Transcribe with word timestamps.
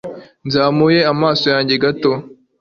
Nzamuye 0.47 0.99
amaso 1.13 1.45
yanjye 1.53 1.73
gato 1.83 2.11